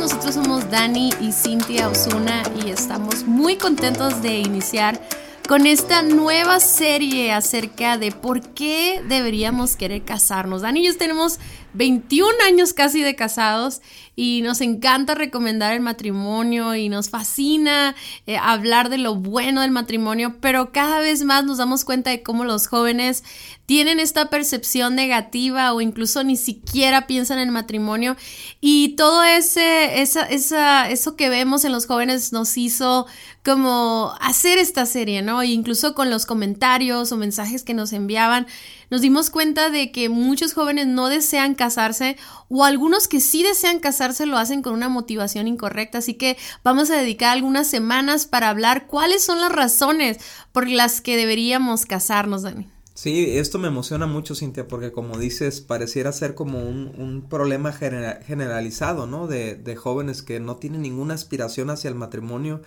[0.00, 4.98] Nosotros somos Dani y Cintia Osuna y estamos muy contentos de iniciar
[5.46, 10.62] con esta nueva serie acerca de por qué deberíamos querer casarnos.
[10.62, 11.38] Dani y yo tenemos
[11.74, 13.80] 21 años casi de casados
[14.16, 17.94] y nos encanta recomendar el matrimonio y nos fascina
[18.26, 22.22] eh, hablar de lo bueno del matrimonio, pero cada vez más nos damos cuenta de
[22.22, 23.24] cómo los jóvenes
[23.66, 28.16] tienen esta percepción negativa o incluso ni siquiera piensan en el matrimonio
[28.60, 33.06] y todo ese, eso que vemos en los jóvenes nos hizo
[33.44, 35.40] como hacer esta serie, ¿no?
[35.40, 38.46] E incluso con los comentarios o mensajes que nos enviaban,
[38.90, 42.16] nos dimos cuenta de que muchos jóvenes no desean casarse
[42.48, 45.98] o algunos que sí desean casarse lo hacen con una motivación incorrecta.
[45.98, 50.16] Así que vamos a dedicar algunas semanas para hablar cuáles son las razones
[50.52, 52.66] por las que deberíamos casarnos, Dani.
[52.94, 59.06] Sí, esto me emociona mucho, Cintia, porque como dices, pareciera ser como un, problema generalizado,
[59.06, 59.26] ¿no?
[59.26, 62.62] De, de jóvenes que no tienen ninguna aspiración hacia el matrimonio.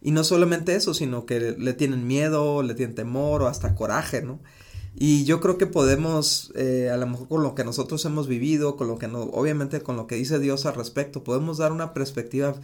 [0.00, 4.22] Y no solamente eso, sino que le tienen miedo, le tienen temor o hasta coraje,
[4.22, 4.40] ¿no?
[5.02, 8.76] Y yo creo que podemos, eh, a lo mejor con lo que nosotros hemos vivido,
[8.76, 11.94] con lo que no, obviamente con lo que dice Dios al respecto, podemos dar una
[11.94, 12.54] perspectiva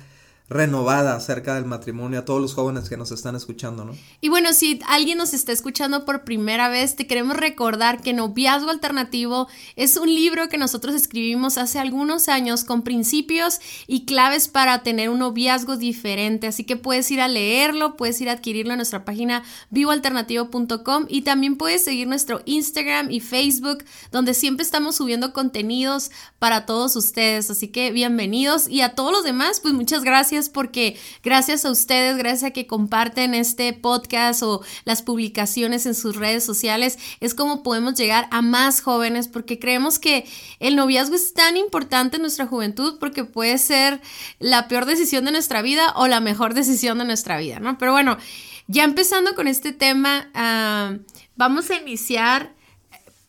[0.49, 3.97] renovada acerca del matrimonio a todos los jóvenes que nos están escuchando, ¿no?
[4.21, 8.71] Y bueno, si alguien nos está escuchando por primera vez, te queremos recordar que Noviazgo
[8.71, 13.59] Alternativo es un libro que nosotros escribimos hace algunos años con principios
[13.89, 18.29] y claves para tener un noviazgo diferente, así que puedes ir a leerlo, puedes ir
[18.29, 24.33] a adquirirlo en nuestra página vivoalternativo.com y también puedes seguir nuestro Instagram y Facebook, donde
[24.33, 29.59] siempre estamos subiendo contenidos para todos ustedes, así que bienvenidos y a todos los demás,
[29.59, 35.03] pues muchas gracias porque gracias a ustedes, gracias a que comparten este podcast o las
[35.03, 40.27] publicaciones en sus redes sociales, es como podemos llegar a más jóvenes porque creemos que
[40.61, 44.01] el noviazgo es tan importante en nuestra juventud porque puede ser
[44.39, 47.79] la peor decisión de nuestra vida o la mejor decisión de nuestra vida, ¿no?
[47.79, 48.19] Pero bueno,
[48.67, 50.97] ya empezando con este tema, ah,
[51.37, 52.55] vamos a iniciar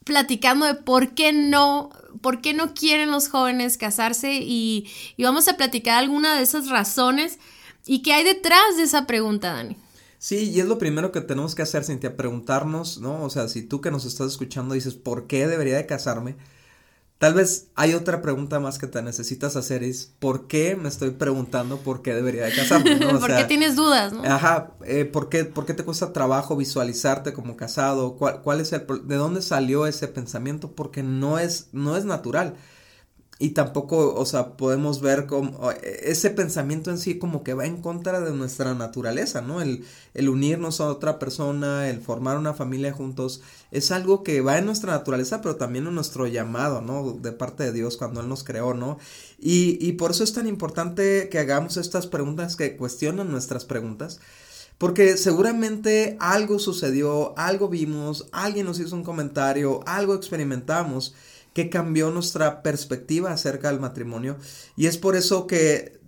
[0.03, 1.90] platicando de por qué no
[2.22, 7.39] por qué no quieren los jóvenes casarse y, vamos a platicar alguna de esas razones
[7.85, 9.78] y qué hay detrás de esa pregunta, Dani.
[10.19, 13.23] Sí, y es lo primero que tenemos que hacer, Cintia, preguntarnos, ¿no?
[13.23, 16.35] O sea, si tú que nos estás escuchando dices, ¿por qué debería de casarme?
[17.17, 21.11] Tal vez hay otra pregunta más que te necesitas hacer es ¿por qué me estoy
[21.11, 22.95] preguntando por qué debería de casarme?
[22.95, 23.19] ¿no?
[23.19, 24.13] ¿Por qué tienes dudas?
[24.13, 24.23] ¿no?
[24.23, 28.17] Ajá, eh, ¿por, qué, ¿por, qué, te cuesta trabajo visualizarte como casado?
[28.17, 30.73] ¿Cuál, cuál es el, ¿De dónde salió ese pensamiento?
[30.73, 32.55] Porque no es, no es natural
[33.39, 37.81] y tampoco, o sea, podemos ver como ese pensamiento en sí como que va en
[37.81, 39.61] contra de nuestra naturaleza, ¿no?
[39.61, 44.57] El, el unirnos a otra persona, el formar una familia juntos, es algo que va
[44.57, 47.13] en nuestra naturaleza, pero también en nuestro llamado, ¿no?
[47.13, 48.97] De parte de Dios cuando Él nos creó, ¿no?
[49.37, 54.19] Y, y por eso es tan importante que hagamos estas preguntas que cuestionan nuestras preguntas.
[54.79, 61.15] Porque seguramente algo sucedió, algo vimos, alguien nos hizo un comentario, algo experimentamos
[61.57, 64.38] que cambió nuestra perspectiva acerca del matrimonio.
[64.75, 66.00] Y es por eso que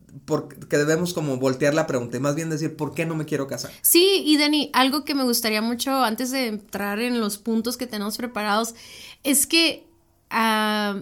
[0.70, 3.48] que debemos como voltear la pregunta y más bien decir, ¿por qué no me quiero
[3.48, 3.72] casar?
[3.82, 7.88] Sí, y Dani, algo que me gustaría mucho antes de entrar en los puntos que
[7.88, 8.76] tenemos preparados,
[9.24, 9.88] es que
[10.30, 11.02] ah,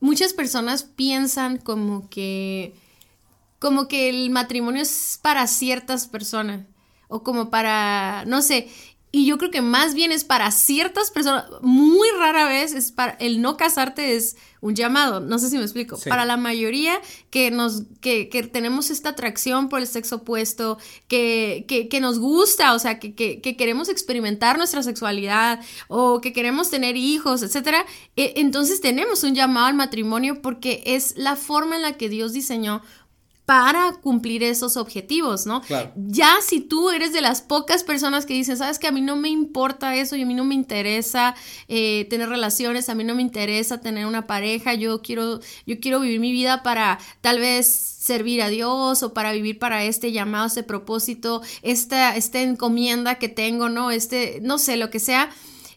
[0.00, 2.74] muchas personas piensan como que,
[3.58, 6.66] como que el matrimonio es para ciertas personas
[7.08, 8.68] o como para, no sé,
[9.14, 13.12] y yo creo que más bien es para ciertas personas, muy rara vez es para
[13.20, 15.96] el no casarte es un llamado, no sé si me explico.
[16.08, 21.64] Para la mayoría que nos, que, que, tenemos esta atracción por el sexo opuesto, que,
[21.68, 26.96] que, que nos gusta, o sea, que, queremos experimentar nuestra sexualidad o que queremos tener
[26.96, 27.86] hijos, etcétera,
[28.16, 32.32] e, entonces tenemos un llamado al matrimonio porque es la forma en la que Dios
[32.32, 32.82] diseñó
[33.46, 35.60] para cumplir esos objetivos, ¿no?
[35.60, 35.92] Claro.
[35.96, 39.16] Ya si tú eres de las pocas personas que dicen, sabes que a mí no
[39.16, 41.34] me importa eso y a mí no me interesa
[41.68, 46.00] eh, tener relaciones, a mí no me interesa tener una pareja, yo quiero, yo quiero
[46.00, 50.46] vivir mi vida para tal vez servir a Dios o para vivir para este llamado,
[50.46, 53.90] este propósito, esta, esta encomienda que tengo, ¿no?
[53.90, 55.30] Este, no sé, lo que sea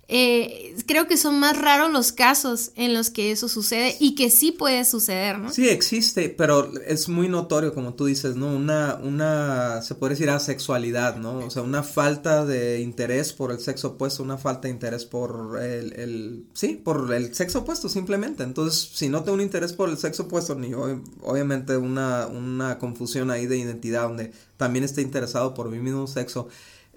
[0.10, 4.30] eh, creo que son más raros los casos en los que eso sucede y que
[4.30, 5.52] sí puede suceder, ¿no?
[5.52, 8.56] Sí, existe, pero es muy notorio, como tú dices, ¿no?
[8.56, 11.40] Una, una, se puede decir asexualidad, ¿no?
[11.40, 15.62] O sea, una falta de interés por el sexo opuesto, una falta de interés por
[15.62, 18.44] el, sí, por el sexo opuesto simplemente.
[18.44, 23.30] Entonces, si no tengo un interés por el sexo opuesto, ni obviamente una, una confusión
[23.30, 26.48] ahí de identidad donde también esté interesado por mi mismo sexo,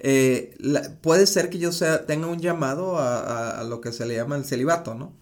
[0.03, 0.57] eh,
[1.03, 4.47] puede ser que yo sea, tenga un llamado a, lo que se le llama el
[4.47, 5.13] celibato, ¿no?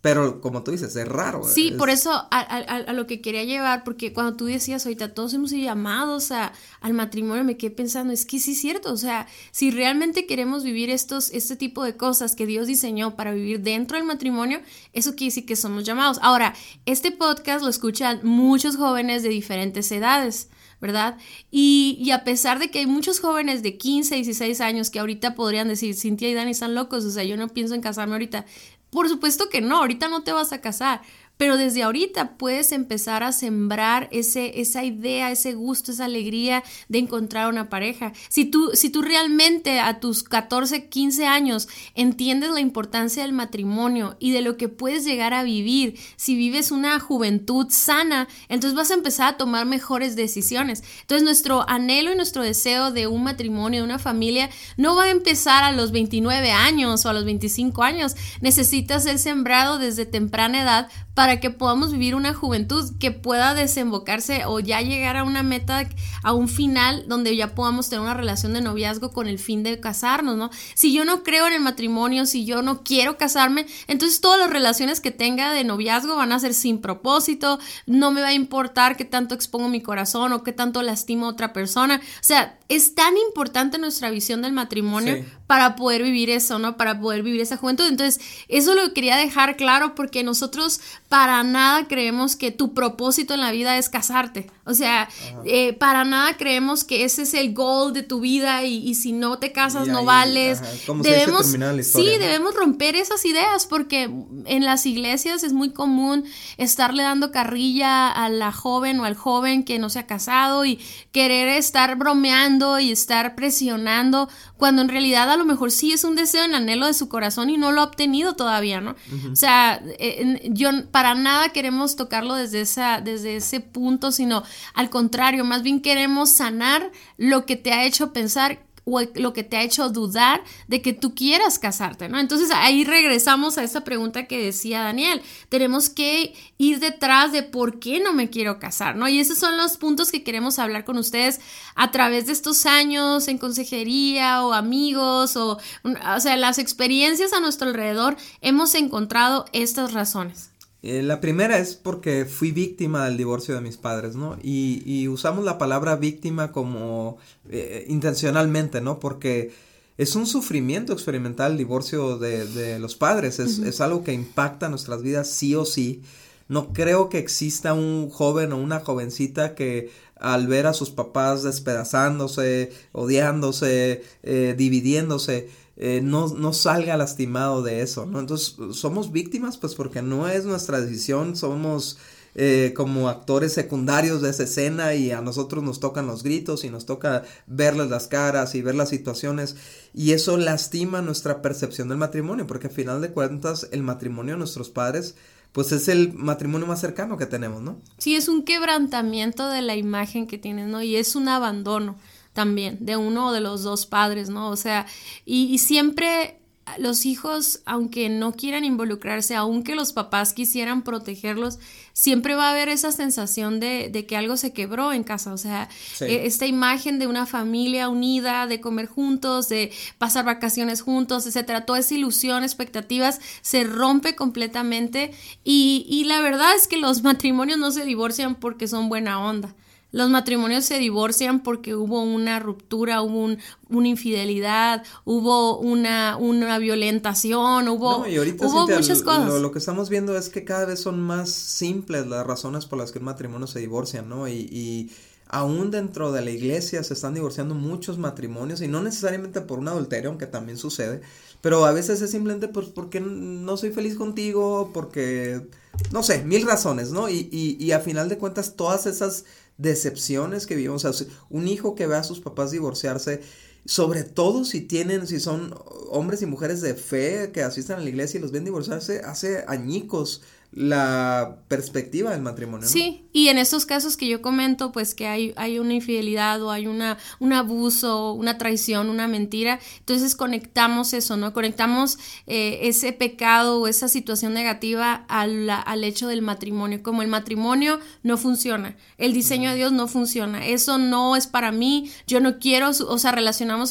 [0.00, 1.44] Pero como tú dices, es raro.
[1.44, 5.50] Sí, por eso a, lo que quería llevar, porque cuando tú decías ahorita, todos hemos
[5.50, 9.28] sido llamados a, al matrimonio, me quedé pensando, es que sí es cierto, o sea,
[9.52, 13.96] si realmente queremos vivir estos, este tipo de cosas que Dios diseñó para vivir dentro
[13.96, 14.60] del matrimonio,
[14.92, 16.18] eso quiere decir que somos llamados.
[16.20, 16.52] Ahora,
[16.84, 20.48] este podcast lo escuchan muchos jóvenes de diferentes edades.
[20.82, 21.16] ¿Verdad?
[21.52, 25.68] Y, a pesar de que hay muchos jóvenes de 15, 16 años que ahorita podrían
[25.68, 28.44] decir, Cintia y Dani están locos, o sea, yo no pienso en casarme ahorita.
[28.90, 31.00] Por supuesto que no, ahorita no te vas a casar,
[31.36, 36.98] pero desde ahorita puedes empezar a sembrar ese, esa idea, ese gusto, esa alegría de
[36.98, 38.12] encontrar una pareja.
[38.28, 44.16] Si tú, si tú realmente a tus 14, 15 años entiendes la importancia del matrimonio
[44.20, 48.90] y de lo que puedes llegar a vivir, si vives una juventud sana, entonces vas
[48.90, 50.84] a empezar a tomar mejores decisiones.
[51.00, 55.10] Entonces nuestro anhelo y nuestro deseo de un matrimonio, de una familia, no va a
[55.10, 58.14] empezar a los 29 años o a los 25 años.
[58.40, 64.44] Necesita ser sembrado desde temprana edad para que podamos vivir una juventud que pueda desembocarse
[64.46, 65.88] o ya llegar a una meta,
[66.22, 69.78] a un final donde ya podamos tener una relación de noviazgo con el fin de
[69.78, 70.50] casarnos, ¿no?
[70.74, 74.50] Si yo no creo en el matrimonio, si yo no quiero casarme, entonces todas las
[74.50, 78.96] relaciones que tenga de noviazgo van a ser sin propósito, no me va a importar
[78.96, 82.00] qué tanto expongo mi corazón o qué tanto lastimo a otra persona.
[82.02, 86.78] O sea, es tan importante nuestra visión del matrimonio para poder vivir eso, ¿no?
[86.78, 87.86] Para poder vivir esa juventud.
[87.86, 90.80] Entonces, eso lo quería dejar claro porque nosotros
[91.10, 94.50] para nada creemos que tu propósito en la vida es casarte.
[94.64, 95.08] O sea,
[95.44, 99.38] eh, para nada creemos que ese es el goal de tu vida y, si no
[99.38, 100.60] te casas no vales.
[101.02, 104.04] debemos, sí, debemos romper esas ideas porque
[104.44, 106.24] en las iglesias es muy común
[106.58, 110.78] estarle dando carrilla a la joven o al joven que no se ha casado y
[111.10, 116.14] querer estar bromeando y estar presionando cuando en realidad a lo mejor sí es un
[116.14, 118.94] deseo en anhelo de su corazón y no lo ha obtenido todavía, ¿no?
[119.32, 124.44] O sea, eh, yo para nada queremos tocarlo desde, esa, desde ese punto, sino
[124.74, 129.44] al contrario, más bien queremos sanar lo que te ha hecho pensar o lo que
[129.44, 132.18] te ha hecho dudar de que tú quieras casarte, ¿no?
[132.18, 135.22] Entonces ahí regresamos a esa pregunta que decía Daniel.
[135.48, 139.08] Tenemos que ir detrás de por qué no me quiero casar, ¿no?
[139.08, 141.40] Y esos son los puntos que queremos hablar con ustedes
[141.74, 147.40] a través de estos años en consejería o amigos o, o sea, las experiencias a
[147.40, 150.51] nuestro alrededor hemos encontrado estas razones.
[150.82, 154.36] Eh, la primera es porque fui víctima del divorcio de mis padres, ¿no?
[154.42, 157.18] Y, usamos la palabra víctima como
[157.48, 158.98] eh, intencionalmente, ¿no?
[158.98, 159.52] Porque
[159.96, 165.02] es un sufrimiento experimentar el divorcio de, los padres, es, es, algo que impacta nuestras
[165.02, 166.02] vidas sí o sí.
[166.48, 169.90] No creo que exista un joven o una jovencita que
[170.22, 177.82] al ver a sus papás despedazándose, odiándose, eh, dividiéndose, eh, no, no, salga lastimado de
[177.82, 178.20] eso, ¿no?
[178.20, 181.98] Entonces, somos víctimas, pues porque no es nuestra decisión, somos
[182.34, 186.70] eh, como actores secundarios de esa escena y a nosotros nos tocan los gritos y
[186.70, 189.56] nos toca verles las caras y ver las situaciones
[189.92, 194.38] y eso lastima nuestra percepción del matrimonio, porque al final de cuentas el matrimonio de
[194.38, 195.14] nuestros padres
[195.52, 197.78] pues es el matrimonio más cercano que tenemos, ¿no?
[197.98, 200.82] Sí, es un quebrantamiento de la imagen que tienes, ¿no?
[200.82, 201.96] Y es un abandono
[202.32, 204.50] también de uno o de los dos padres, ¿no?
[204.50, 204.86] O sea,
[205.24, 206.38] y, siempre
[206.78, 211.58] los hijos, aunque no quieran involucrarse, aunque los papás quisieran protegerlos,
[211.92, 215.34] siempre va a haber esa sensación de, de que algo se quebró en casa.
[215.34, 215.68] O sea,
[216.00, 221.66] e, esta imagen de una familia unida, de comer juntos, de pasar vacaciones juntos, etcétera,
[221.66, 225.12] toda esa ilusión, expectativas, se rompe completamente.
[225.44, 229.54] Y, y la verdad es que los matrimonios no se divorcian porque son buena onda.
[229.92, 233.36] Los matrimonios se divorcian porque hubo una ruptura, hubo
[233.68, 239.40] una infidelidad, hubo una, una violentación, hubo, muchas cosas.
[239.40, 242.90] Lo, que estamos viendo es que cada vez son más simples las razones por las
[242.90, 244.28] que el matrimonio se divorcia, ¿no?
[244.28, 244.90] Y, y
[245.32, 249.68] aún dentro de la iglesia se están divorciando muchos matrimonios y no necesariamente por un
[249.68, 251.00] adulterio, aunque también sucede,
[251.40, 255.48] pero a veces es simplemente pues porque no soy feliz contigo, porque,
[255.90, 257.08] no sé, mil razones, ¿no?
[257.08, 259.24] Y, y, y a final de cuentas todas esas
[259.62, 260.84] decepciones que vivimos.
[260.84, 263.22] O sea, un hijo que ve a sus papás divorciarse
[263.64, 265.54] sobre todo si tienen, si son
[265.90, 269.44] hombres y mujeres de fe que asisten a la iglesia y los ven divorciarse hace
[269.46, 272.68] añicos la perspectiva del matrimonio.
[272.68, 276.50] Sí, y en estos casos que yo comento, pues que hay, hay una infidelidad o
[276.50, 281.32] hay una, un abuso, una traición, una mentira, entonces conectamos eso, ¿no?
[281.32, 286.82] Conectamos eh, ese pecado o esa situación negativa al, al, hecho del matrimonio.
[286.82, 291.50] Como el matrimonio no funciona, el diseño de Dios no funciona, eso no es para
[291.50, 293.12] mí, yo no quiero, o sea,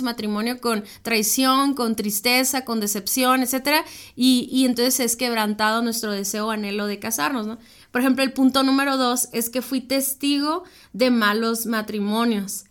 [0.02, 3.84] matrimonio con traición, con tristeza, con decepción, etcétera,
[4.16, 7.58] y, y entonces es quebrantado nuestro deseo, anhelo lo de casarnos, ¿no?
[7.92, 12.66] Por ejemplo, el punto número dos es que fui testigo de malos matrimonios.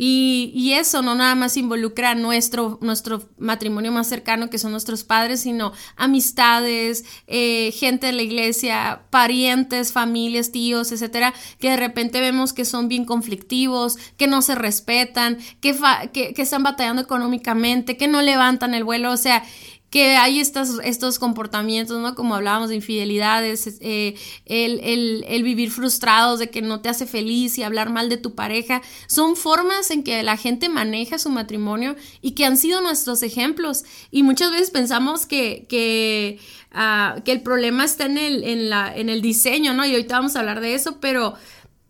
[0.00, 5.40] Y, eso no nada más involucra nuestro, nuestro matrimonio más cercano, que son nuestros padres,
[5.40, 12.52] sino amistades, eh, gente de la iglesia, parientes, familias, tíos, etcétera, que de repente vemos
[12.52, 15.76] que son bien conflictivos, que no se respetan, que,
[16.12, 19.42] que, que están batallando económicamente, que no levantan el vuelo, o sea,
[19.90, 22.14] que hay estos, estos comportamientos, ¿no?
[22.14, 24.14] Como hablábamos de infidelidades, eh,
[24.44, 28.18] el, el, el, vivir frustrados de que no te hace feliz y hablar mal de
[28.18, 32.82] tu pareja, son formas en que la gente maneja su matrimonio y que han sido
[32.82, 33.84] nuestros ejemplos.
[34.10, 36.38] Y muchas veces pensamos que, que,
[36.74, 39.86] uh, que el problema está en el, en, la, en el diseño, ¿no?
[39.86, 41.34] Y ahorita vamos a hablar de eso, pero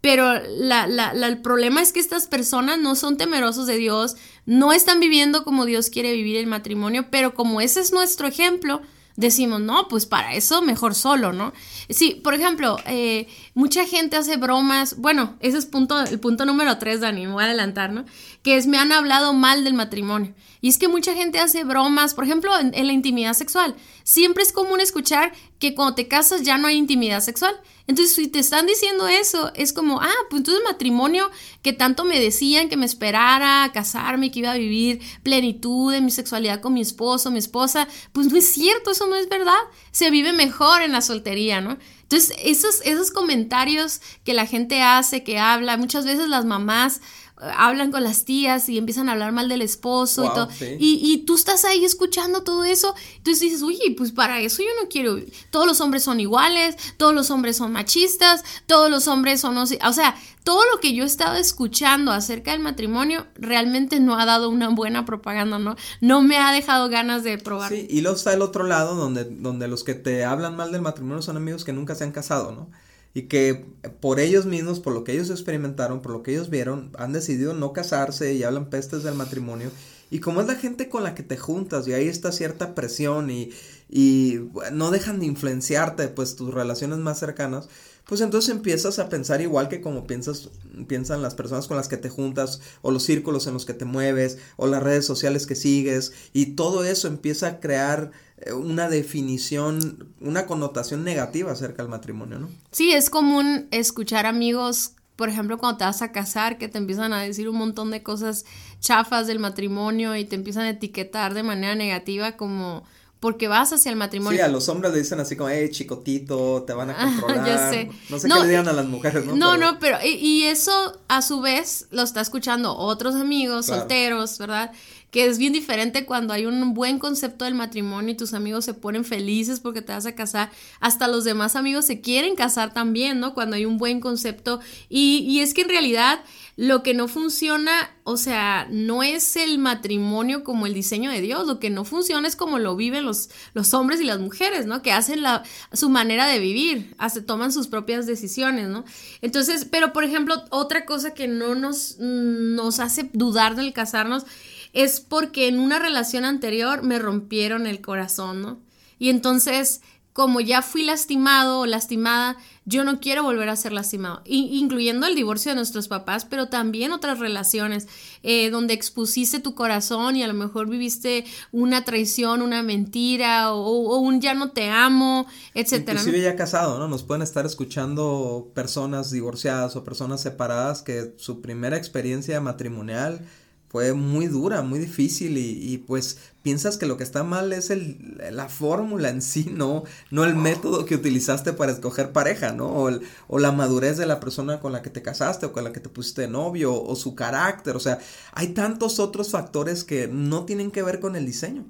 [0.00, 4.73] pero la, la, el problema es que estas personas no son temerosos de Dios, no
[4.73, 8.81] están viviendo como Dios quiere vivir el matrimonio, pero como ese es nuestro ejemplo,
[9.17, 11.52] decimos, no, pues para eso mejor solo, ¿no?
[11.90, 16.78] Sí, por ejemplo, eh, mucha gente hace bromas, bueno, ese es punto, el punto número
[16.78, 18.05] tres, Dani, me voy a adelantar, ¿no?
[18.42, 20.35] Que es, me han hablado mal del matrimonio.
[20.61, 23.76] Y es que mucha gente hace bromas, por ejemplo, en, la intimidad sexual.
[24.02, 27.54] Siempre es común escuchar que cuando te casas ya no hay intimidad sexual.
[27.87, 31.30] Entonces, si te están diciendo eso, es como, ah, pues entonces matrimonio
[31.62, 36.00] que tanto me decían que me esperara a casarme, que iba a vivir plenitud de
[36.00, 39.59] mi sexualidad con mi esposo, mi esposa, pues no es cierto, eso no es verdad.
[39.92, 41.78] Se vive mejor en la soltería, ¿no?
[42.02, 47.00] Entonces, esos, esos comentarios que la gente hace, que habla, muchas veces las mamás
[47.40, 50.49] hablan con las tías y empiezan a hablar mal del esposo y todo.
[50.78, 52.95] Y, y, tú estás ahí escuchando todo eso.
[53.16, 55.18] Entonces dices, oye, pues para eso yo no quiero.
[55.50, 59.57] Todos los hombres son iguales, todos los hombres son machistas, todos los hombres son.
[59.57, 64.25] O sea, todo lo que yo he estado escuchando acerca del matrimonio realmente no ha
[64.25, 65.76] dado una buena propaganda, ¿no?
[66.00, 67.71] No me ha dejado ganas de probar.
[67.71, 70.83] Sí, y luego está el otro lado donde, donde los que te hablan mal del
[70.83, 72.71] matrimonio son amigos que nunca se han casado, ¿no?
[73.18, 73.64] Y que
[74.00, 77.52] por ellos mismos, por lo que ellos experimentaron, por lo que ellos vieron, han decidido
[77.52, 79.72] no casarse y hablan pestes del matrimonio.
[80.08, 83.28] Y como es la gente con la que te juntas y ahí está cierta presión
[83.28, 83.50] y,
[83.90, 84.38] y
[84.72, 87.68] no dejan de influenciarte pues tus relaciones más cercanas,
[88.06, 92.08] pues entonces empiezas a pensar igual que como piensan las personas con las que te
[92.08, 96.12] juntas, o los círculos en los que te mueves, o las redes sociales que sigues,
[96.32, 98.12] y todo eso empieza a crear
[98.54, 102.49] una definición, una connotación negativa acerca del matrimonio, ¿no?
[102.71, 107.12] Sí, es común escuchar amigos, por ejemplo, cuando te vas a casar, que te empiezan
[107.12, 108.45] a decir un montón de cosas
[108.80, 112.85] chafas del matrimonio y te empiezan a etiquetar de manera negativa como
[113.21, 114.38] porque vas hacia el matrimonio.
[114.38, 117.47] Sí, a los hombres le dicen así como, eh, chicotito, te van a controlar.
[117.47, 117.90] ya sé.
[118.09, 119.35] No sé qué le digan a las mujeres, ¿no?
[119.35, 124.73] No, no, pero, y, eso a su vez lo está escuchando otros amigos solteros, ¿verdad?
[125.11, 128.75] Que es bien diferente cuando hay un buen concepto del matrimonio y tus amigos se
[128.75, 130.50] ponen felices porque te vas a casar.
[130.81, 133.35] Hasta los demás amigos se quieren casar también, ¿no?
[133.35, 134.61] Cuando hay un buen concepto.
[134.88, 136.21] Y, y es que en realidad
[136.59, 137.71] lo que no funciona,
[138.03, 142.27] o sea, no es el matrimonio como el diseño de Dios, lo que no funciona
[142.27, 144.83] es como lo viven los, los hombres y las mujeres, ¿no?
[144.83, 148.85] Que hacen la, su manera de vivir, hace, toman sus propias decisiones, ¿no?
[149.23, 154.25] Entonces, pero por ejemplo, otra cosa que no nos, nos hace dudar del casarnos
[154.72, 158.58] es porque en una relación anterior me rompieron el corazón, ¿no?
[158.98, 159.80] Y entonces
[160.18, 165.14] como ya fui lastimado o lastimada, yo no quiero volver a ser lastimado, incluyendo el
[165.14, 167.87] divorcio de nuestros papás, pero también otras relaciones
[168.25, 173.98] eh, donde expusiste tu corazón y a lo mejor viviste una traición, una mentira o,
[173.98, 176.00] un ya no te amo, etcétera.
[176.00, 176.88] Inclusive ya casado, ¿no?
[176.88, 183.20] Nos pueden estar escuchando personas divorciadas o personas separadas que su primera experiencia matrimonial
[183.68, 187.68] fue muy dura, muy difícil y, y, pues piensas que lo que está mal es
[187.68, 192.68] el, la fórmula en sí, no, no el método que utilizaste para escoger pareja, ¿no?
[192.68, 192.90] O,
[193.28, 195.80] o, la madurez de la persona con la que te casaste o con la que
[195.80, 197.98] te pusiste novio o su carácter, o sea,
[198.32, 201.66] hay tantos otros factores que no tienen que ver con el diseño.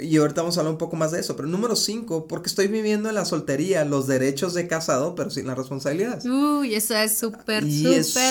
[0.00, 1.36] Y ahorita vamos a hablar un poco más de eso.
[1.36, 5.46] Pero número cinco, porque estoy viviendo en la soltería los derechos de casado, pero sin
[5.46, 6.24] las responsabilidades.
[6.24, 7.64] Uy, eso es súper,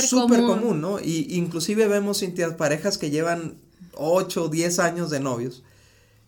[0.03, 0.47] súper común.
[0.47, 0.99] común, ¿no?
[0.99, 2.23] Y inclusive vemos
[2.57, 3.55] parejas que llevan
[3.93, 5.63] 8 o 10 años de novios.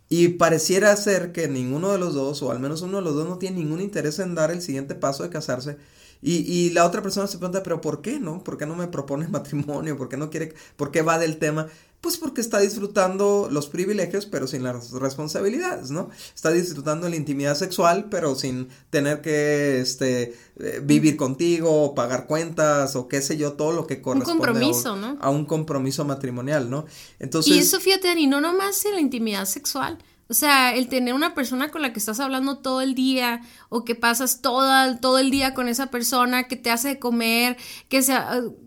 [0.10, 3.27] Y pareciera ser que ninguno de los dos, o al menos uno de los dos,
[3.27, 5.77] no tiene ningún interés en dar el siguiente paso de casarse.
[6.22, 8.43] Y, y la otra persona se pregunta, pero ¿por qué no?
[8.43, 9.98] ¿Por qué no me propone matrimonio?
[9.98, 10.53] ¿Por qué no quiere?
[10.77, 11.67] ¿Por qué va del tema?
[12.01, 16.10] Pues porque está disfrutando los privilegios, pero sin las responsabilidades, ¿no?
[16.34, 22.27] Está disfrutando la intimidad sexual, pero sin tener que este, eh, vivir contigo, o pagar
[22.27, 25.18] cuentas, o qué sé yo, todo lo que corresponde un compromiso, a, un, ¿no?
[25.20, 26.86] a un compromiso matrimonial, ¿no?
[27.20, 29.98] Entonces, y eso, fíjate, Dani, no nomás en la intimidad sexual.
[30.29, 33.86] O sea, el tener una persona con la que estás hablando todo el día o
[33.86, 37.57] que pasas todo, todo el día con esa persona que te hace comer,
[37.88, 38.13] que se,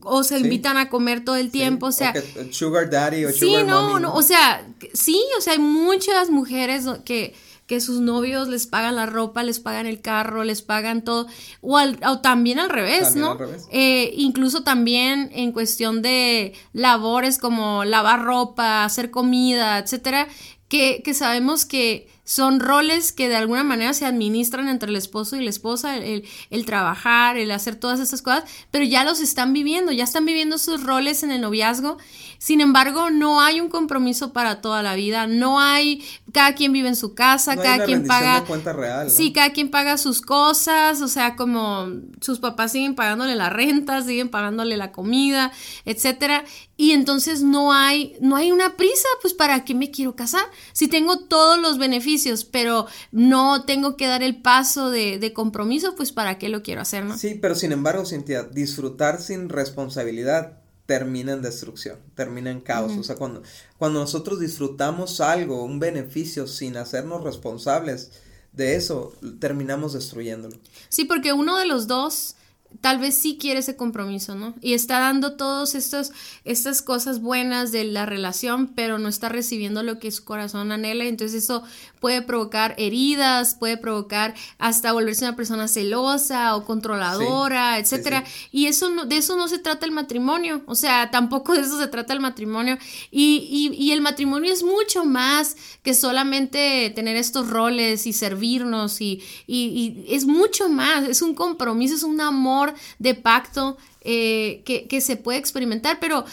[0.02, 2.14] o se invitan a comer todo el tiempo, o sea...
[2.50, 6.30] sugar daddy o sí, sugar no, mommy, no, o sea, sí, o sea, hay muchas
[6.30, 7.34] mujeres que
[7.70, 11.28] que sus novios les pagan la ropa, les pagan el carro, les pagan todo,
[11.60, 13.30] o, o también al revés, También ¿no?
[13.30, 13.68] al revés.
[13.70, 20.26] Eh, incluso también en cuestión de labores como lavar ropa, hacer comida, etcétera,
[20.70, 25.34] que, que sabemos que son roles que de alguna manera se administran entre el esposo
[25.34, 29.52] y la esposa, el, el, trabajar, el hacer todas estas cosas, pero ya los están
[29.52, 31.98] viviendo, ya están viviendo sus roles en el noviazgo.
[32.40, 36.88] Sin embargo, no hay un compromiso para toda la vida, no hay, cada quien vive
[36.88, 38.40] en su casa, No hay cada una quien paga...
[38.40, 39.12] de cuenta real, ¿no?
[39.12, 41.88] Sí, cada quien paga sus cosas, o sea, como
[42.22, 45.52] sus papás siguen pagándole la renta, siguen pagándole la comida,
[45.84, 46.44] etcétera,
[46.78, 50.46] y entonces no hay no hay una prisa, pues para qué me quiero casar?
[50.72, 55.94] Si tengo todos los beneficios, pero no tengo que dar el paso de, de compromiso,
[55.94, 57.18] pues para qué lo quiero hacer, ¿no?
[57.18, 60.59] Sí, pero sin embargo, Cintia, disfrutar sin responsabilidad
[60.90, 62.90] termina en destrucción, termina en caos.
[62.98, 63.44] O sea, cuando,
[63.78, 68.10] cuando nosotros disfrutamos algo, un beneficio, sin hacernos responsables
[68.52, 70.56] de eso, terminamos destruyéndolo.
[70.88, 72.34] Sí, porque uno de los dos
[72.80, 74.54] tal vez sí quiere ese compromiso, ¿no?
[74.60, 79.98] Y está dando todas estas cosas buenas de la relación, pero no está recibiendo lo
[79.98, 81.62] que su corazón anhela, entonces eso
[82.00, 88.24] puede provocar heridas, puede provocar hasta volverse una persona celosa o controladora, Sí, etcétera.
[88.26, 91.60] sí, Y eso no, de eso no se trata el matrimonio, o sea, tampoco de
[91.60, 92.78] eso se trata el matrimonio.
[93.10, 99.00] Y, y, y el matrimonio es mucho más que solamente tener estos roles y servirnos,
[99.00, 102.59] y, y, y es mucho más, es un compromiso, es un amor
[102.98, 106.24] de pacto eh, que, que se puede experimentar, pero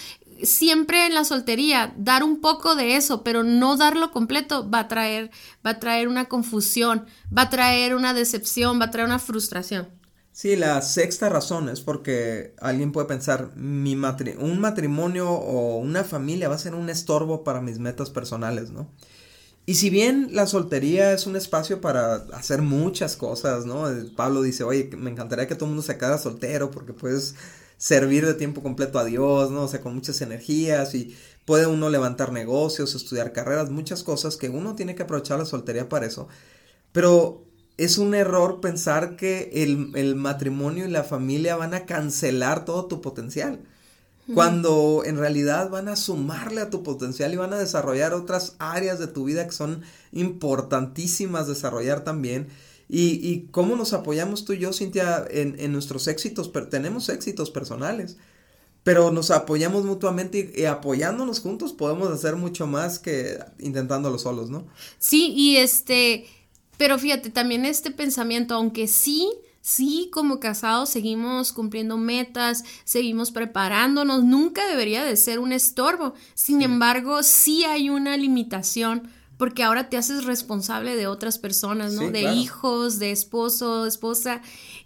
[0.44, 4.88] siempre en la soltería dar un poco de eso, pero no darlo completo va a
[4.88, 5.32] traer
[5.66, 9.88] va a traer una confusión, va a traer una decepción, va a traer una frustración.
[10.32, 16.48] Sí, la sexta razón es porque alguien puede pensar, mi un matrimonio o una familia
[16.48, 18.92] va a ser un estorbo para mis metas personales, ¿no?
[19.70, 23.86] Y si bien la soltería es un espacio para hacer muchas cosas, ¿no?
[24.16, 27.36] Pablo dice, oye, me encantaría que todo el mundo se quedara soltero porque puedes
[27.78, 29.64] servir de tiempo completo a Dios, ¿no?
[29.64, 34.48] O sea, con muchas energías y puede uno levantar negocios, estudiar carreras, muchas cosas que
[34.50, 36.30] uno tiene que aprovechar la soltería para eso.
[36.94, 37.46] Pero
[37.78, 42.88] es un error pensar que el, el matrimonio y la familia van a cancelar todo
[42.88, 43.62] tu potencial.
[44.34, 49.00] Cuando en realidad van a sumarle a tu potencial y van a desarrollar otras áreas
[49.00, 52.48] de tu vida que son importantísimas desarrollar también.
[52.90, 57.10] Y, y cómo nos apoyamos tú y yo, Cintia, en, en nuestros éxitos, pero tenemos
[57.10, 58.18] éxitos personales.
[58.84, 64.50] Pero nos apoyamos mutuamente y, y, apoyándonos juntos podemos hacer mucho más que intentándolo solos,
[64.50, 64.68] ¿no?
[64.98, 66.26] Sí, y este,
[66.78, 69.30] pero fíjate, también este pensamiento, aunque sí
[69.68, 76.14] Sí, como casados seguimos cumpliendo metas, seguimos preparándonos, nunca debería de ser un estorbo.
[76.36, 76.64] Sin sí.
[76.64, 82.04] embargo, sí hay una limitación porque ahora te haces responsable de otras personas, ¿no?
[82.04, 82.38] Sí, de claro.
[82.38, 84.42] hijos, de esposo, de esposa.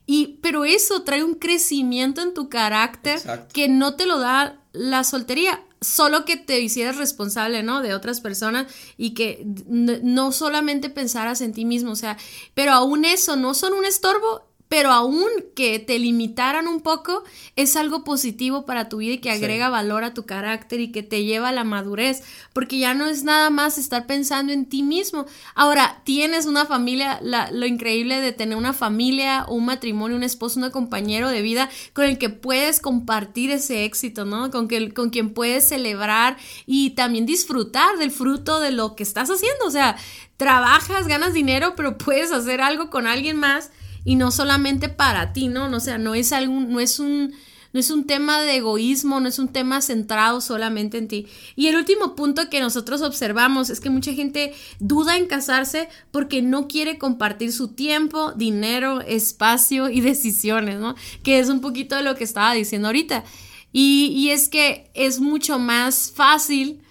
[0.07, 3.53] Y pero eso trae un crecimiento en tu carácter Exacto.
[3.53, 7.81] que no te lo da la soltería solo que te hicieras responsable, ¿no?
[7.81, 8.65] De otras personas
[8.97, 12.17] y que no solamente pensaras en ti mismo, o sea,
[12.53, 17.25] pero aún eso no son un estorbo, pero aún que te limitaran un poco,
[17.57, 19.71] es algo positivo para tu vida y que agrega sí.
[19.73, 23.25] valor a tu carácter y que te lleva a la madurez, porque ya no es
[23.25, 25.25] nada más estar pensando en ti mismo.
[25.55, 30.61] Ahora, tienes una familia, la, lo increíble de tener una familia, un matrimonio, un esposo,
[30.61, 34.51] un compañero de vida con el que puedes compartir ese éxito, ¿no?
[34.51, 39.29] Con, que, con quien puedes celebrar y también disfrutar del fruto de lo que estás
[39.29, 39.65] haciendo.
[39.65, 39.97] O sea,
[40.37, 43.69] trabajas, ganas dinero, pero puedes hacer algo con alguien más
[44.03, 45.65] y no solamente para ti, ¿no?
[45.65, 47.33] O sea, no es algún, no es un,
[47.73, 51.27] no es un tema de egoísmo, no es un tema centrado solamente en ti.
[51.55, 56.41] Y el último punto que nosotros observamos es que mucha gente duda en casarse porque
[56.41, 60.95] no quiere compartir su tiempo, dinero, espacio y decisiones, ¿no?
[61.23, 63.23] Que es un poquito de lo que estaba diciendo ahorita.
[63.71, 66.81] Y, y es que es mucho más fácil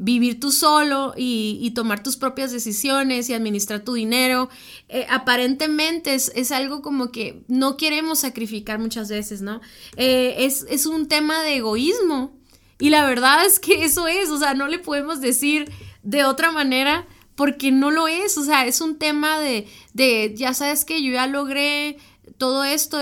[0.00, 4.48] vivir tú solo y, tomar tus propias decisiones y administrar tu dinero.
[4.88, 9.60] Eh, aparentemente es, algo como que no queremos sacrificar muchas veces, ¿no?
[9.96, 12.32] Eh, es, es un tema de egoísmo.
[12.78, 15.70] Y la verdad es que eso es, o sea, no le podemos decir
[16.02, 20.54] de otra manera porque no lo es, o sea, es un tema de, de ya
[20.54, 21.98] sabes que yo ya logré
[22.40, 22.98] todo esto,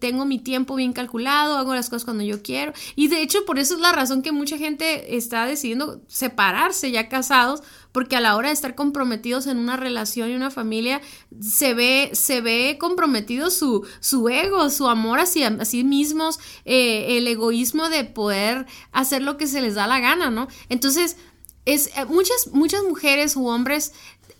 [0.00, 2.74] tengo mi tiempo bien calculado, hago las cosas cuando yo quiero.
[2.94, 7.08] Y de hecho, por eso es la razón que mucha gente está decidiendo separarse ya
[7.08, 11.00] casados, porque a la hora de estar comprometidos en una relación y una familia,
[11.40, 17.26] se ve, se ve comprometido su, su ego, su amor hacia sí mismos, eh, el
[17.28, 20.48] egoísmo de poder hacer lo que se les da la gana, ¿no?
[20.68, 21.16] Entonces,
[21.64, 23.94] es, eh, muchas, muchas mujeres u hombres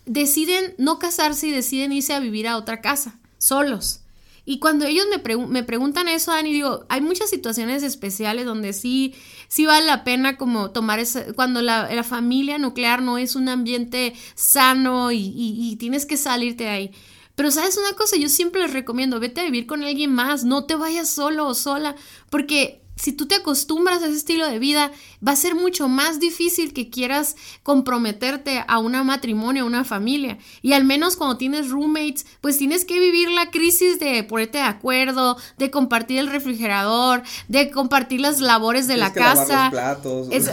[0.05, 4.00] deciden no casarse y deciden irse a vivir a otra casa, solos.
[4.51, 9.15] Y cuando ellos me, me preguntan eso, Dani, digo, hay muchas situaciones especiales donde sí,
[9.47, 13.47] sí vale la pena como tomar esa, cuando la, la familia nuclear no es un
[13.47, 16.91] ambiente sano y, y, tienes que salirte de ahí.
[17.35, 20.65] Pero sabes una cosa, yo siempre les recomiendo, vete a vivir con alguien más, no
[20.65, 21.95] te vayas solo o sola,
[22.29, 24.91] porque si tú te acostumbras a ese estilo de vida,
[25.27, 30.37] va a ser mucho más difícil que quieras comprometerte a un matrimonio, a una familia.
[30.61, 34.65] Y al menos cuando tienes roommates, pues tienes que vivir la crisis de ponerte de
[34.65, 39.71] acuerdo, de compartir el refrigerador, de compartir las labores de la casa.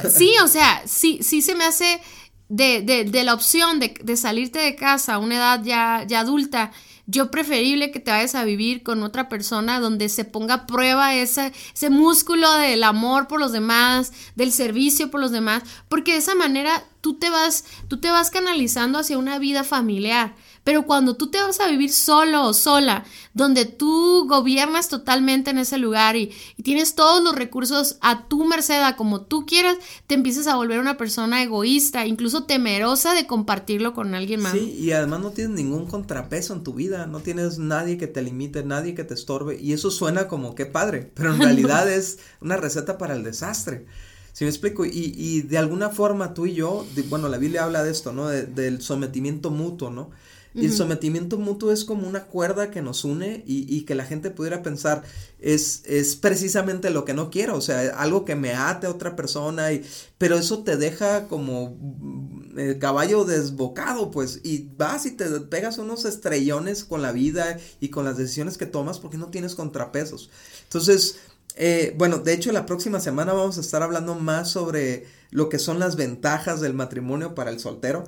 [0.09, 2.01] sí, o sea, sí, sí se me hace
[2.49, 6.21] de, de, de la opción de, de, salirte de casa a una edad ya, ya
[6.21, 6.73] adulta
[7.09, 11.15] yo preferible que te vayas a vivir con otra persona donde se ponga a prueba
[11.15, 16.19] ese, ese músculo del amor por los demás, del servicio por los demás, porque de
[16.19, 20.35] esa manera tú te vas, tú te vas canalizando hacia una vida familiar.
[20.69, 25.57] Pero cuando tú te vas a vivir solo o sola, donde tú gobiernas totalmente en
[25.57, 30.15] ese lugar y, tienes todos los recursos a tu merced, a como tú quieras, te
[30.15, 34.53] empiezas a volver una persona egoísta, incluso temerosa de compartirlo con alguien más.
[34.53, 38.21] Sí, y además no tienes ningún contrapeso en tu vida, no tienes nadie que te
[38.21, 42.19] limite, nadie que te estorbe, y eso suena como qué padre, pero en realidad es
[42.43, 43.87] una receta para el desastre.
[44.35, 44.85] Si me explico?
[44.85, 48.29] Y, y, de alguna forma tú y yo, bueno, la Biblia habla de esto, ¿no?
[48.29, 50.11] del sometimiento mutuo, ¿no?
[50.55, 54.05] Y el sometimiento mutuo es como una cuerda que nos une y, y, que la
[54.05, 55.05] gente pudiera pensar
[55.39, 59.15] es, es precisamente lo que no quiero, o sea, algo que me ate a otra
[59.15, 59.85] persona, y,
[60.17, 65.79] pero eso te deja como mm, el caballo desbocado, pues, y vas y te pegas
[65.79, 70.31] unos estrellones con la vida y con las decisiones que tomas porque no tienes contrapesos.
[70.65, 71.19] Entonces,
[71.55, 75.59] eh, bueno, de hecho la próxima semana vamos a estar hablando más sobre lo que
[75.59, 78.05] son las ventajas del matrimonio para el soltero.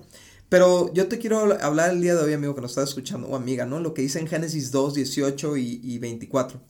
[0.51, 3.37] Pero yo te quiero hablar el día de hoy, amigo, que nos está escuchando, o
[3.37, 3.79] amiga, ¿no?
[3.79, 6.61] Lo que dice en Génesis 2, 18 y, 24.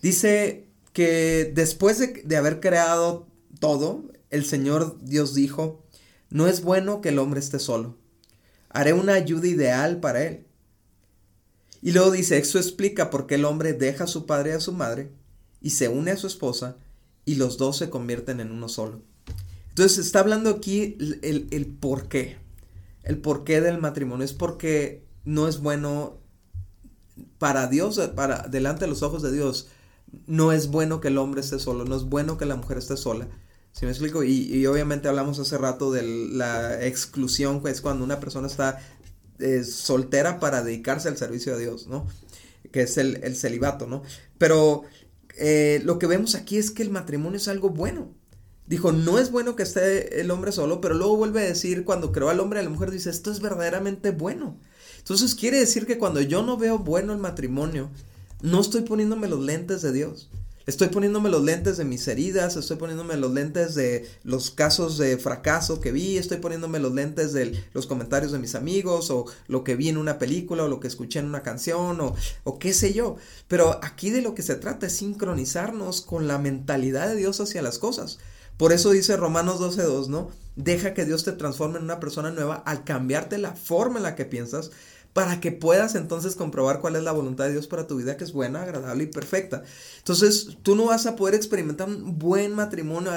[0.00, 3.28] Dice que después de, haber creado
[3.60, 5.84] todo, el Señor Dios dijo,
[6.30, 7.98] no es bueno que el hombre esté solo.
[8.70, 10.46] Haré una ayuda ideal para él.
[11.82, 14.60] Y luego dice, eso explica por qué el hombre deja a su padre y a
[14.60, 15.10] su madre
[15.60, 16.78] y se une a su esposa
[17.26, 19.02] y los dos se convierten en uno solo.
[19.68, 22.43] Entonces está hablando aquí el por qué
[23.04, 26.18] el porqué del matrimonio es porque no es bueno
[27.38, 29.68] para Dios, para delante de los ojos de Dios,
[30.26, 32.96] no es bueno que el hombre esté solo, no es bueno que la mujer esté
[32.96, 33.28] sola.
[33.72, 34.22] ¿Sí me explico?
[34.22, 38.80] Y, obviamente hablamos hace rato de la exclusión, que es cuando una persona está
[39.40, 42.06] eh, soltera para dedicarse al servicio de Dios, ¿no?
[42.70, 44.04] Que es el, celibato, ¿no?
[44.38, 44.84] Pero
[45.36, 48.14] eh, lo que vemos aquí es que el matrimonio es algo bueno.
[48.66, 52.12] Dijo, no es bueno que esté el hombre solo, pero luego vuelve a decir, cuando
[52.12, 54.56] creó al hombre a la mujer, dice, esto es verdaderamente bueno.
[54.98, 57.90] Entonces quiere decir que cuando yo no veo bueno el matrimonio,
[58.40, 60.30] no estoy poniéndome los lentes de Dios.
[60.66, 65.18] Estoy poniéndome los lentes de mis heridas, estoy poniéndome los lentes de los casos de
[65.18, 69.62] fracaso que vi, estoy poniéndome los lentes de los comentarios de mis amigos o lo
[69.62, 72.94] que vi en una película o lo que escuché en una canción o qué sé
[72.94, 73.16] yo.
[73.46, 77.60] Pero aquí de lo que se trata es sincronizarnos con la mentalidad de Dios hacia
[77.60, 78.18] las cosas.
[78.56, 80.30] Por eso dice Romanos 12.2, ¿no?
[80.56, 84.14] Deja que Dios te transforme en una persona nueva al cambiarte la forma en la
[84.14, 84.70] que piensas
[85.14, 88.24] para que puedas entonces comprobar cuál es la voluntad de Dios para tu vida, que
[88.24, 89.62] es buena, agradable y perfecta.
[89.98, 93.12] Entonces, tú no vas a poder experimentar un buen matrimonio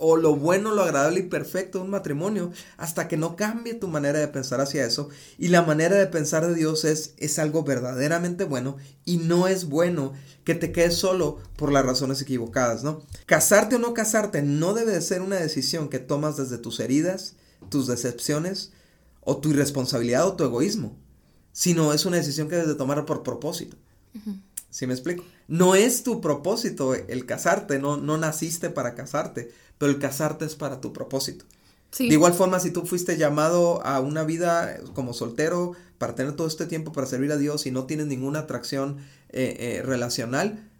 [0.00, 3.86] o, lo bueno, lo agradable y perfecto de un matrimonio hasta que no cambie tu
[3.86, 5.10] manera de pensar hacia eso.
[5.36, 9.66] Y la manera de pensar de Dios es, es algo verdaderamente bueno y no es
[9.66, 13.02] bueno que te quedes solo por las razones equivocadas, ¿no?
[13.26, 17.34] Casarte o no casarte no debe de ser una decisión que tomas desde tus heridas,
[17.68, 18.72] tus decepciones
[19.20, 21.01] o tu irresponsabilidad o tu egoísmo
[21.52, 23.76] sino es una decisión que debes de tomar por propósito.
[24.70, 25.24] ¿Sí me explico?
[25.48, 30.54] No es tu propósito el casarte, no, no naciste para casarte, pero el casarte es
[30.54, 31.44] para tu propósito.
[31.98, 36.46] De igual forma, si tú fuiste llamado a una vida como soltero para tener todo
[36.46, 38.96] este tiempo para servir a Dios y no tienes ninguna atracción
[39.28, 40.70] eh, eh, relacional,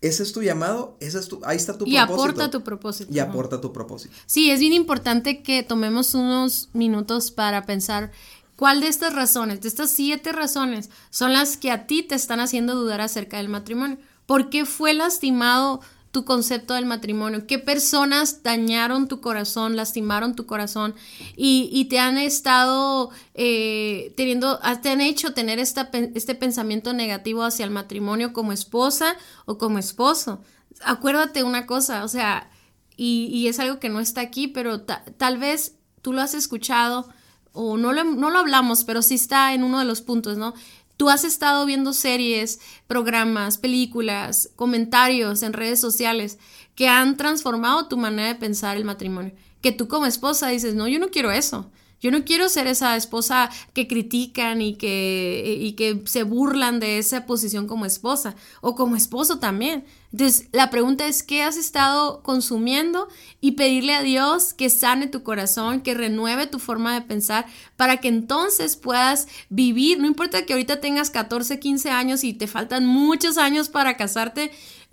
[0.00, 2.12] ese es tu llamado, ese es tu, ahí está tu y propósito.
[2.12, 3.12] Y aporta tu propósito.
[3.12, 4.14] Y aporta tu propósito.
[4.26, 8.12] Sí, es bien importante que tomemos unos minutos para pensar
[8.56, 12.40] cuál de estas razones, de estas siete razones, son las que a ti te están
[12.40, 13.98] haciendo dudar acerca del matrimonio.
[14.26, 15.80] ¿Por qué fue lastimado
[16.14, 20.94] tu concepto del matrimonio, qué personas dañaron tu corazón, lastimaron tu corazón
[21.36, 27.72] y, te han estado eh, teniendo, te han hecho tener este pensamiento negativo hacia el
[27.72, 30.40] matrimonio como esposa o como esposo.
[30.84, 32.48] Acuérdate una cosa, o sea,
[32.96, 37.08] y, es algo que no está aquí, pero tal vez tú lo has escuchado
[37.54, 40.52] o no lo, no lo hablamos, pero sí está en uno de los puntos, ¿no?
[40.96, 46.38] Tú has estado viendo series, programas, películas, comentarios en redes sociales
[46.74, 49.32] que han transformado tu manera de pensar el matrimonio.
[49.60, 51.70] Que tú como esposa dices, no, yo no quiero eso.
[52.04, 56.98] Yo no quiero ser esa esposa que critican y que, y que se burlan de
[56.98, 59.86] esa posición como esposa o como esposo también.
[60.12, 63.08] Entonces, la pregunta es, ¿qué has estado consumiendo?
[63.40, 67.96] Y pedirle a Dios que sane tu corazón, que renueve tu forma de pensar para
[67.96, 69.98] que entonces puedas vivir.
[69.98, 74.50] No importa que ahorita tengas 14, 15 años y te faltan muchos años para casarte,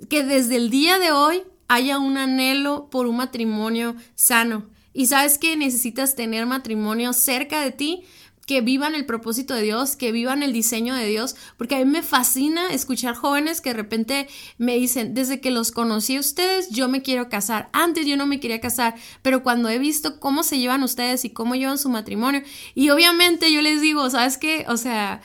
[0.07, 5.37] que desde el día de hoy haya un anhelo por un matrimonio sano y sabes
[5.37, 8.03] que necesitas tener matrimonio cerca de ti
[8.51, 11.85] que vivan el propósito de Dios, que vivan el diseño de Dios, porque a mí
[11.85, 14.27] me fascina escuchar jóvenes que de repente
[14.57, 17.69] me dicen, desde que los conocí a ustedes, yo me quiero casar.
[17.71, 21.29] Antes yo no me quería casar, pero cuando he visto cómo se llevan ustedes y
[21.29, 22.41] cómo llevan su matrimonio,
[22.75, 24.65] y obviamente yo les digo, ¿sabes qué?
[24.67, 25.21] O sea,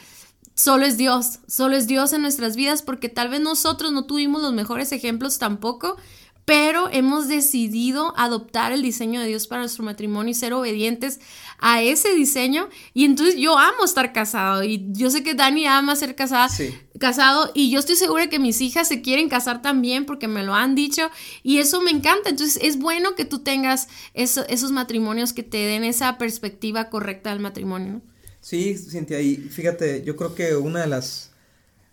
[0.54, 4.42] solo es Dios, solo es Dios en nuestras vidas, porque tal vez nosotros no tuvimos
[4.42, 5.96] los mejores ejemplos tampoco,
[6.46, 11.18] pero hemos decidido adoptar el diseño de Dios para nuestro matrimonio y ser obedientes
[11.58, 12.68] a ese diseño.
[12.94, 16.48] Y entonces yo amo estar casado y yo sé que Dani ama ser casada,
[17.00, 20.54] casado y yo estoy segura que mis hijas se quieren casar también porque me lo
[20.54, 21.10] han dicho
[21.42, 22.30] y eso me encanta.
[22.30, 27.40] Entonces es bueno que tú tengas esos matrimonios que te den esa perspectiva correcta del
[27.40, 28.02] matrimonio.
[28.40, 31.32] Sí, Cintia, y fíjate, yo creo que una de las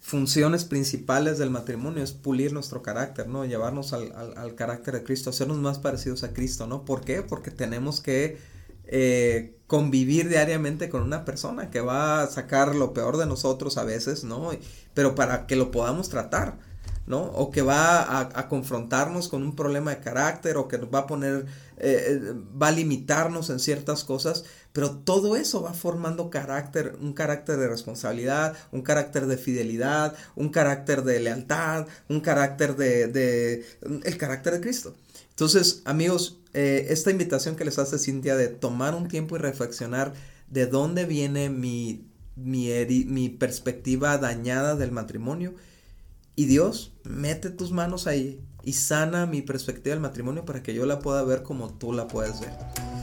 [0.04, 3.46] funciones principales del matrimonio es pulir nuestro carácter, ¿no?
[3.46, 6.84] Llevarnos al, al, carácter de Cristo, hacernos más parecidos a Cristo, ¿no?
[6.84, 7.22] ¿Por qué?
[7.22, 8.38] Porque tenemos que
[8.86, 13.86] eh, convivir diariamente con una persona que va a sacar lo peor de nosotros a
[13.86, 14.52] veces, ¿no?
[14.94, 16.58] Pero para que lo podamos tratar,
[17.08, 17.22] ¿no?
[17.22, 21.08] O que va a, confrontarnos con un problema de carácter o que nos va a
[21.08, 21.46] poner,
[21.78, 27.14] eh, eh, va a limitarnos en ciertas cosas, pero todo eso va formando carácter, un
[27.14, 33.66] carácter de responsabilidad, un carácter de fidelidad, un carácter de lealtad, un carácter de,
[34.04, 34.96] el carácter de Cristo.
[35.30, 40.14] Entonces, amigos, eh, esta invitación que les hace Cintia de tomar un tiempo y reflexionar
[40.50, 45.54] de dónde viene mi, mi perspectiva dañada del matrimonio,
[46.36, 50.86] y Dios, mete tus manos ahí y sana mi perspectiva del matrimonio para que yo
[50.86, 53.03] la pueda ver como tú la puedes ver.